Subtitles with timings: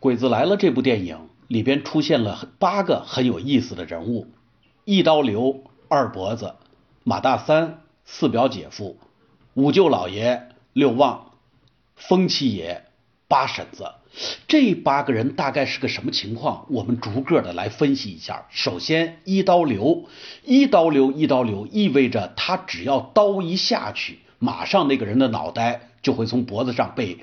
[0.00, 4.28] 鬼子来了这部电影里边出现了八个很有意思的人物：
[4.86, 6.54] 一刀流、二脖子、
[7.04, 8.96] 马大三、四表姐夫、
[9.52, 11.32] 五舅老爷、六旺、
[11.96, 12.86] 风七爷、
[13.28, 13.92] 八婶子。
[14.48, 16.64] 这八个人大概是个什么情况？
[16.70, 18.46] 我们逐个的来分析一下。
[18.48, 20.06] 首先，一刀流，
[20.44, 27.18] 一刀流，一刀流，意味着他只要刀一下去，马上那个人的脑袋就会从脖子上被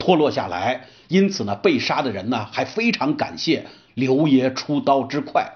[0.00, 0.86] 脱落下来。
[1.06, 5.52] 因此呢，被杀的人呢还非常感谢刘爷出刀之快。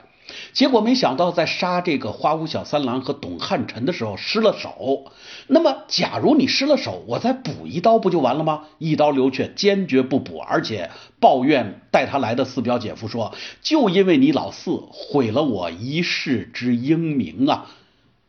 [0.52, 5.12] 结果没想到，在杀这个花屋小三郎和董汉臣的时候失了手。
[5.48, 8.62] 那么，假如你失了手，我再补一刀不就完了吗？
[8.78, 10.90] 一刀流却坚决不补，而且
[11.20, 17.66] 抱怨带他来的四表姐夫说：“就因为你老四毁了我一世之英名啊！”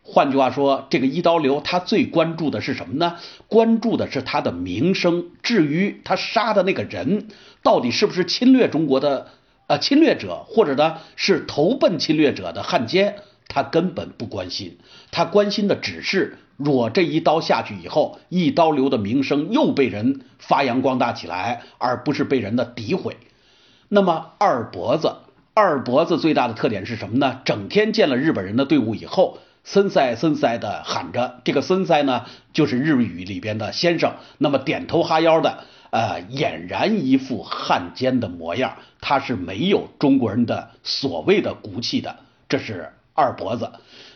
[0.07, 3.15] 换句话说，这个一刀流他最关注的是什么呢？
[3.47, 5.31] 关注的是他的名声。
[5.41, 7.27] 至于他杀的那个人
[7.63, 9.29] 到底是不是侵略中国的
[9.65, 13.15] 呃侵略者，或者呢是投奔侵略者的汉奸，
[13.47, 14.77] 他根本不关心。
[15.09, 23.17] 他关心的只是，若这一刀下去以后，一刀流的名声又被人发扬光大起来，而不是被人的诋毁。
[23.89, 25.15] 那么二脖子，
[25.55, 27.41] 二脖子最大的特点是什么呢？
[27.43, 29.39] 整天见了日本人的队伍以后。
[29.65, 34.13] 森塞森塞的喊着，这个森塞呢，就是日语里边的先生。
[34.37, 38.75] 那么点头哈腰的，呃，俨然一副汉奸的模样。
[39.01, 42.17] 他是没有中国人的所谓的骨气的。
[42.47, 43.71] 这是二脖子。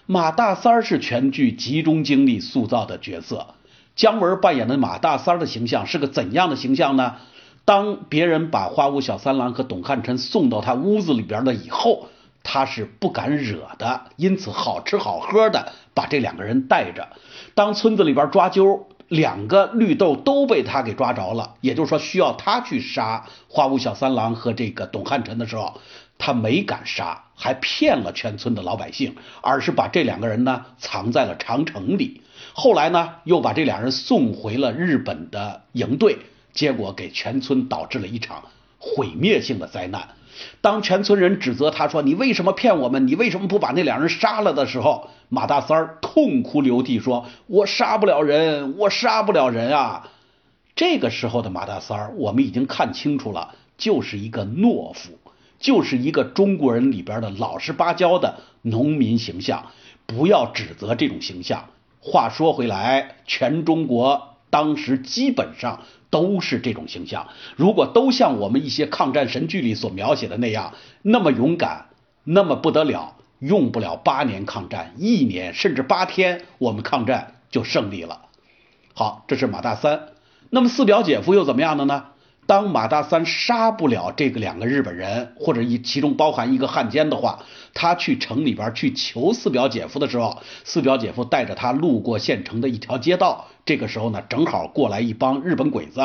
[0.06, 3.48] 马大三是全剧集中精力塑造的角色。
[3.96, 7.16] 姜文扮演的马大三的形象是个怎样的形象呢？
[7.66, 12.08] 当别人把花屋小三郎和董汉臣送到他屋子里边了以后。
[12.44, 17.10] 他是不敢惹的，因此好吃好喝的把这两个人带着。
[17.54, 25.80] 当村子里边抓阄，两个绿豆都被他给抓着了，也就是说需要他去杀花屋小三郎和这个董汉臣的时候，
[26.18, 32.22] 他没敢杀，还骗了全村的老百姓，而是把这两个人呢藏在了长城里。
[32.54, 36.18] 后来呢，又把这两人送回了日本的营队，
[36.54, 38.44] 结果给全村导致了一场
[38.78, 40.10] 毁灭性的灾难。
[40.62, 43.08] 当全村人指责他说：“你为什么骗我们？
[43.08, 50.10] 你为什么不把那两人杀了？”的时候，马大三儿痛哭流涕说：“我杀不了人，我杀不了人啊！”
[50.76, 55.20] 这个时候的马大三儿，我们已经看清楚了，就是一个懦夫，
[55.60, 59.66] 就是一个中国人里边的老实巴交的农民形象。
[60.06, 61.66] 不要指责这种形象。
[62.00, 65.82] 话说回来，全中国当时基本上。
[66.12, 67.28] 都是这种形象。
[67.56, 70.74] 如果都像我们一些抗战神剧里所描写的那样，
[71.04, 71.86] 那么勇敢，
[72.24, 78.22] 那么不得了，用不了八年抗战，一年甚至八天，我们抗战就胜利了。
[78.96, 80.08] 好，这是马大三。
[80.50, 82.06] 那么四表姐夫又怎么样的呢？
[82.50, 87.44] 当马大三杀不了这个两个日本人，或者一其中包含一个汉奸的话，
[87.76, 93.46] 他去城里边去求四表姐夫的时候，四表姐夫带着他路过县城的一条街道。
[93.66, 96.02] 这个时候呢，正好过来一帮日本鬼子。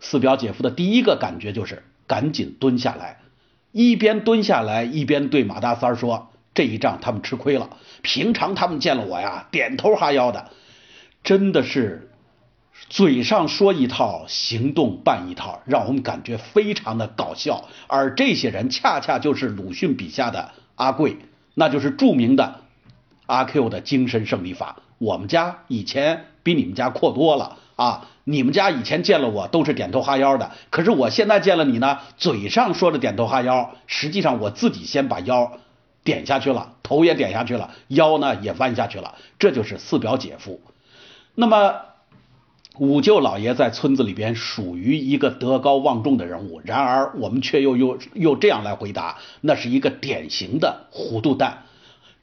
[0.00, 3.18] 四表姐夫的第一个感觉就是赶紧蹲下来，
[3.70, 7.70] 一边蹲下来一边对马大三说：“这一仗他们吃亏了。
[8.02, 10.50] 平常他们见了我呀，点头哈腰的，
[11.22, 12.10] 真的是。”
[12.88, 17.68] 嘴上说一套，行动办一套，让我们感觉非常的搞笑。
[17.86, 21.18] 而这些人恰恰就是鲁迅笔下的阿贵，
[21.54, 22.62] 那就是著名的
[23.26, 24.82] 阿 Q 的精神胜利法。
[24.96, 28.08] 我们家以前比你们家阔多了啊！
[28.24, 35.58] 你们家以前见了我都是点头哈腰的，可是我现在见了你呢，嘴上说着点头哈腰，实际上我自己先把腰
[36.04, 39.16] 点下去了，头也点下去了，腰呢也弯下去了。
[39.38, 40.62] 这就是四表姐夫。
[41.34, 41.82] 那么。
[42.78, 51.64] 五舅老爷在村子里边属于一个德高望重的人物，然而我们却又又又这样来回答，那是一个典型的糊涂蛋。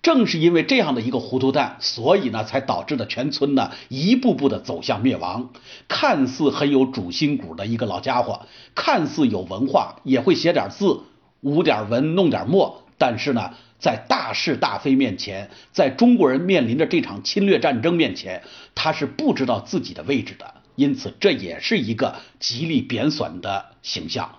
[0.01, 5.49] 正是因为这样的一个糊涂蛋，所以呢，才导致的全村呢一步步的走向灭亡。
[5.87, 8.41] 看似很有主心骨的一个老家伙，
[8.75, 11.01] 看似有文化，也会写点字，
[11.41, 13.51] 舞点文，弄点墨，但是呢。
[13.85, 18.41] 在大是大非面前，在中国人面临着这场侵略战争面前，
[18.73, 24.37] 他是不知道自己的位置的，因此这也是一个极力贬损的形象。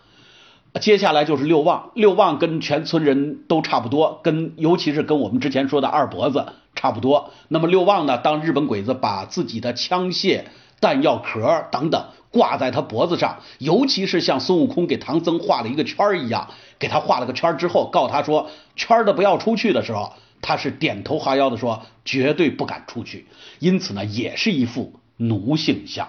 [0.80, 7.30] 接下来就是六旺，六旺跟全村人都差不多，跟尤其是跟我们之前说的二脖子差不多。
[7.46, 10.46] 那么六旺呢，当日本鬼子把自己的枪械、
[10.80, 12.04] 弹药壳等等。
[12.28, 20.12] 挂在他脖子上，尤其是像孙悟空给唐僧画了一个圈一样，给他画了个圈之后，告他说圈的不要出去的时候，
[20.42, 23.26] 他是点头哈腰的说绝对不敢出去，
[23.58, 26.08] 因此呢，也是一副奴性相。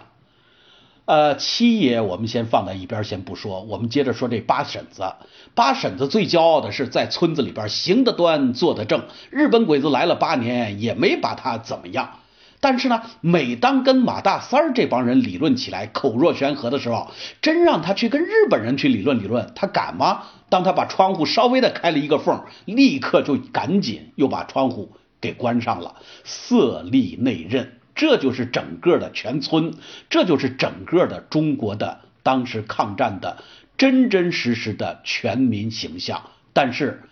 [1.05, 5.03] 呃，七爷我们先放在一边先不说，我们接着说这八婶子。
[5.55, 12.19] 八婶子最骄傲的是在村子里边行得端坐得正，日本鬼子来了八年也没把他怎么样。
[12.59, 17.12] 但是呢，每当跟马大三儿这帮人理论起来口若悬河的时候，
[17.42, 20.24] 真让他去跟日本人去理论理论，他敢吗？
[20.50, 27.68] 当他把窗户稍微的开了一个缝，立刻就赶紧又把窗户给关上了，色厉内荏。
[27.94, 29.74] 这就是整个的全村，
[30.10, 33.38] 这就是整个的中国的当时抗战的
[33.77, 36.21] 真真实实的全民形象。
[36.53, 37.03] 但是，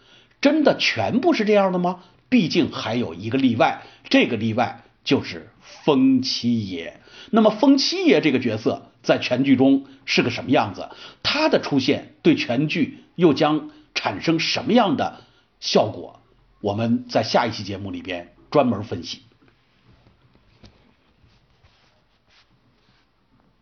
[0.41, 1.99] 真的全部是这样的吗？
[2.29, 5.49] 毕竟还有一个例外，这个例外就是
[5.85, 6.99] 风七爷。
[7.31, 10.89] 那么，风七爷这个角色在全剧中是个什么样子？
[11.23, 15.21] 他的出现对全剧又将产生什么样的
[15.59, 16.19] 效果？
[16.61, 19.21] 我们在下一期节目里边专门分析。